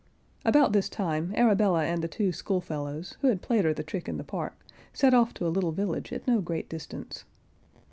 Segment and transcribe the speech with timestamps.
[0.43, 4.17] About this time, Arabella and the two schoolfellows, who had played her the trick in
[4.17, 4.57] the park,
[4.93, 7.23] set off to a little village at no great distance.